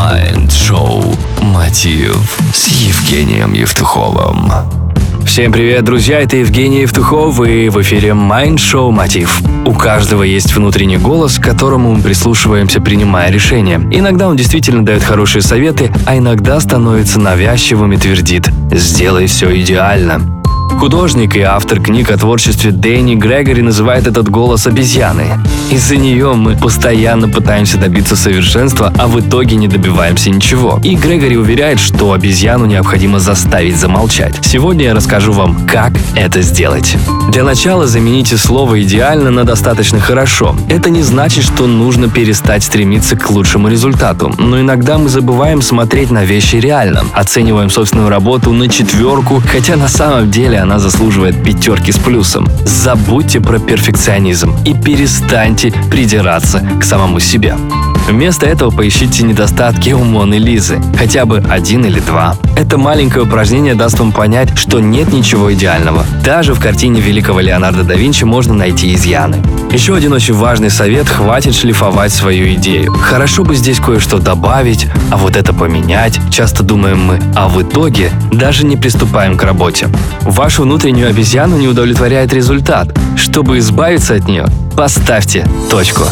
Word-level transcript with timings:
Майнд-шоу 0.00 1.14
«Мотив» 1.42 2.38
с 2.54 2.68
Евгением 2.68 3.52
Евтуховым. 3.52 4.50
Всем 5.26 5.52
привет, 5.52 5.84
друзья, 5.84 6.20
это 6.20 6.38
Евгений 6.38 6.80
Евтухов 6.80 7.38
и 7.46 7.68
в 7.68 7.78
эфире 7.82 8.08
Mind 8.08 8.56
Show 8.56 8.90
Мотив. 8.92 9.42
У 9.66 9.74
каждого 9.74 10.22
есть 10.22 10.56
внутренний 10.56 10.96
голос, 10.96 11.38
к 11.38 11.42
которому 11.42 11.92
мы 11.92 12.00
прислушиваемся, 12.00 12.80
принимая 12.80 13.30
решения. 13.30 13.78
Иногда 13.90 14.28
он 14.28 14.38
действительно 14.38 14.86
дает 14.86 15.02
хорошие 15.02 15.42
советы, 15.42 15.92
а 16.06 16.16
иногда 16.16 16.58
становится 16.60 17.20
навязчивым 17.20 17.92
и 17.92 17.98
твердит 17.98 18.48
«сделай 18.72 19.26
все 19.26 19.54
идеально». 19.60 20.39
Художник 20.80 21.36
и 21.36 21.42
автор 21.42 21.78
книг 21.78 22.10
о 22.10 22.16
творчестве 22.16 22.70
Дэнни 22.70 23.14
Грегори 23.14 23.60
называет 23.60 24.06
этот 24.06 24.30
голос 24.30 24.66
обезьяны. 24.66 25.38
Из-за 25.70 25.96
нее 25.96 26.32
мы 26.32 26.56
постоянно 26.56 27.28
пытаемся 27.28 27.76
добиться 27.76 28.16
совершенства, 28.16 28.90
а 28.96 29.06
в 29.06 29.20
итоге 29.20 29.56
не 29.56 29.68
добиваемся 29.68 30.30
ничего. 30.30 30.80
И 30.82 30.96
Грегори 30.96 31.36
уверяет, 31.36 31.80
что 31.80 32.14
обезьяну 32.14 32.64
необходимо 32.64 33.20
заставить 33.20 33.76
замолчать. 33.76 34.34
Сегодня 34.40 34.86
я 34.86 34.94
расскажу 34.94 35.32
вам, 35.32 35.66
как 35.66 35.92
это 36.16 36.40
сделать. 36.40 36.96
Для 37.28 37.44
начала 37.44 37.86
замените 37.86 38.38
слово 38.38 38.82
«идеально» 38.82 39.30
на 39.30 39.44
«достаточно 39.44 40.00
хорошо». 40.00 40.56
Это 40.70 40.88
не 40.88 41.02
значит, 41.02 41.44
что 41.44 41.66
нужно 41.66 42.08
перестать 42.08 42.64
стремиться 42.64 43.16
к 43.16 43.30
лучшему 43.30 43.68
результату, 43.68 44.34
но 44.38 44.58
иногда 44.58 44.96
мы 44.96 45.10
забываем 45.10 45.60
смотреть 45.60 46.10
на 46.10 46.24
вещи 46.24 46.56
реально, 46.56 47.04
оцениваем 47.12 47.68
собственную 47.68 48.08
работу 48.08 48.50
на 48.52 48.66
четверку, 48.70 49.42
хотя 49.46 49.76
на 49.76 49.88
самом 49.88 50.30
деле 50.30 50.58
она 50.58 50.69
заслуживает 50.78 51.42
пятерки 51.42 51.92
с 51.92 51.98
плюсом. 51.98 52.46
Забудьте 52.64 53.40
про 53.40 53.58
перфекционизм 53.58 54.54
и 54.64 54.74
перестаньте 54.74 55.72
придираться 55.90 56.60
к 56.80 56.84
самому 56.84 57.20
себе. 57.20 57.56
Вместо 58.08 58.46
этого 58.46 58.70
поищите 58.70 59.24
недостатки 59.24 59.90
у 59.90 60.02
Моны 60.02 60.34
Лизы, 60.34 60.80
хотя 60.98 61.26
бы 61.26 61.42
один 61.48 61.84
или 61.84 62.00
два. 62.00 62.36
Это 62.56 62.76
маленькое 62.78 63.24
упражнение 63.24 63.74
даст 63.74 63.98
вам 63.98 64.12
понять, 64.12 64.56
что 64.58 64.80
нет 64.80 65.12
ничего 65.12 65.52
идеального. 65.52 66.04
Даже 66.24 66.54
в 66.54 66.60
картине 66.60 67.00
великого 67.00 67.40
Леонардо 67.40 67.84
да 67.84 67.94
Винчи 67.94 68.24
можно 68.24 68.54
найти 68.54 68.94
изъяны. 68.94 69.42
Еще 69.72 69.94
один 69.94 70.12
очень 70.12 70.34
важный 70.34 70.68
совет– 70.68 71.08
хватит 71.08 71.54
шлифовать 71.54 72.12
свою 72.12 72.52
идею. 72.54 72.92
Хорошо 72.92 73.44
бы 73.44 73.54
здесь 73.54 73.78
кое-что 73.78 74.18
добавить, 74.18 74.88
а 75.12 75.16
вот 75.16 75.36
это 75.36 75.52
поменять, 75.52 76.18
часто 76.28 76.64
думаем 76.64 76.98
мы, 76.98 77.20
а 77.36 77.48
в 77.48 77.62
итоге 77.62 78.10
даже 78.32 78.66
не 78.66 78.76
приступаем 78.76 79.36
к 79.36 79.44
работе. 79.44 79.88
Вашу 80.22 80.64
внутреннюю 80.64 81.08
обезьяну 81.08 81.56
не 81.56 81.68
удовлетворяет 81.68 82.32
результат. 82.32 82.88
Чтобы 83.16 83.58
избавиться 83.58 84.14
от 84.14 84.26
нее, 84.26 84.46
поставьте 84.76 85.46
точку. 85.70 86.02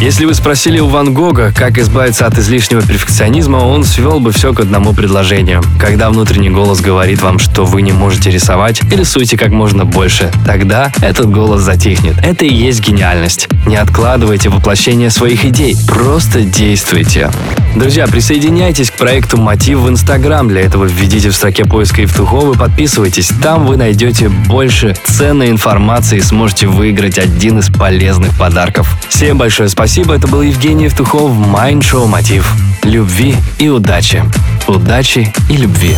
Если 0.00 0.24
вы 0.24 0.34
спросили 0.34 0.80
у 0.80 0.88
Ван 0.88 1.14
Гога, 1.14 1.52
как 1.56 1.78
избавиться 1.78 2.26
от 2.26 2.36
излишнего 2.36 2.82
перфекционизма, 2.82 3.58
он 3.58 3.84
свел 3.84 4.18
бы 4.18 4.32
все 4.32 4.52
к 4.52 4.58
одному 4.58 4.94
предложению. 4.94 5.62
Когда 5.78 6.10
внутренний 6.10 6.50
голос 6.50 6.80
говорит 6.80 7.22
вам, 7.22 7.38
что 7.38 7.64
вы 7.64 7.82
не 7.82 7.92
можете 7.92 8.30
рисовать, 8.30 8.82
рисуйте 8.92 9.36
как 9.36 9.50
можно 9.50 9.84
больше. 9.84 10.32
Тогда 10.44 10.90
этот 11.02 11.30
голос 11.30 11.60
затихнет. 11.60 12.16
Это 12.18 12.44
и 12.44 12.52
есть 12.52 12.80
гениальность. 12.80 13.48
Не 13.66 13.76
откладывайте 13.76 14.48
воплощение 14.48 15.10
своих 15.10 15.44
идей, 15.44 15.76
просто 15.86 16.42
действуйте. 16.42 17.30
Друзья, 17.76 18.06
присоединяйтесь 18.06 18.90
к 18.90 18.94
проекту 18.94 19.38
«Мотив» 19.38 19.78
в 19.78 19.88
Инстаграм. 19.88 20.46
Для 20.46 20.60
этого 20.60 20.84
введите 20.84 21.30
в 21.30 21.34
строке 21.34 21.64
поиска 21.64 22.02
Евтухов 22.02 22.54
и 22.54 22.58
подписывайтесь. 22.58 23.30
Там 23.42 23.66
вы 23.66 23.78
найдете 23.78 24.28
больше 24.28 24.94
ценной 25.04 25.48
информации 25.48 26.18
и 26.18 26.22
сможете 26.22 26.66
выиграть 26.66 27.18
один 27.18 27.60
из 27.60 27.70
полезных 27.70 28.36
подарков. 28.36 28.94
Всем 29.08 29.38
большое 29.38 29.68
спасибо. 29.68 29.81
Это 29.82 30.28
был 30.28 30.42
Евгений 30.42 30.84
Евтухов 30.84 31.32
в 31.32 31.42
Mind 31.52 31.80
Show 31.80 32.06
«Мотив». 32.06 32.54
Любви 32.84 33.34
и 33.58 33.68
удачи. 33.68 34.22
Удачи 34.68 35.34
и 35.50 35.56
любви. 35.56 35.96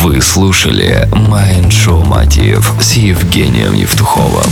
Вы 0.00 0.20
слушали 0.20 1.08
Майнд 1.12 1.72
Шоу 1.72 2.04
Мотив 2.04 2.72
с 2.80 2.92
Евгением 2.92 3.72
Евтуховым. 3.72 4.46